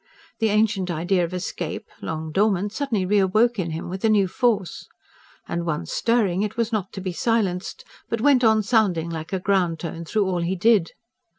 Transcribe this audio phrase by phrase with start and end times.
[0.39, 4.87] The ancient idea of escape, long dormant, suddenly reawoke in him with a new force.
[5.47, 9.37] And, once stirring, it was not to be silenced, but went on sounding like a
[9.39, 10.93] ground tone through all he did.